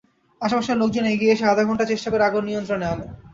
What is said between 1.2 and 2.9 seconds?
এসে আধা ঘণ্টা চেষ্টা করে আগুন নিয়ন্ত্রণে